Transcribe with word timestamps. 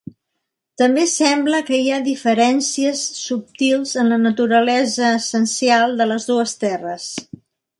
També 0.81 1.01
sembla 1.09 1.59
que 1.67 1.79
hi 1.81 1.91
ha 1.91 1.99
diferències 2.07 3.03
subtils 3.19 3.93
en 4.05 4.09
la 4.15 4.19
naturalesa 4.25 5.13
essencial 5.21 5.97
de 6.01 6.09
les 6.15 6.31
dues 6.33 6.57
terres. 6.67 7.07